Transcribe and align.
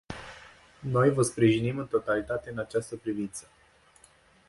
Noi 0.79 1.09
vă 1.13 1.21
sprijinim 1.21 1.77
în 1.77 1.87
totalitate 1.87 2.49
în 2.49 2.57
această 2.59 2.95
privință. 2.95 3.47